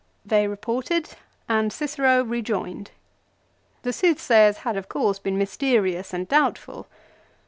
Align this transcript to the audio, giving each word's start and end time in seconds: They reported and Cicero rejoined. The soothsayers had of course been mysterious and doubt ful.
They 0.25 0.47
reported 0.47 1.09
and 1.47 1.71
Cicero 1.71 2.23
rejoined. 2.23 2.89
The 3.83 3.93
soothsayers 3.93 4.57
had 4.65 4.75
of 4.75 4.89
course 4.89 5.19
been 5.19 5.37
mysterious 5.37 6.11
and 6.11 6.27
doubt 6.27 6.57
ful. 6.57 6.87